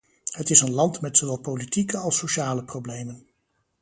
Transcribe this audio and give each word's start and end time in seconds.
Het 0.31 0.49
is 0.49 0.61
een 0.61 0.71
land 0.73 1.01
met 1.01 1.17
zowel 1.17 1.37
politieke 1.39 1.97
als 1.97 2.17
sociale 2.17 2.63
problemen. 2.63 3.27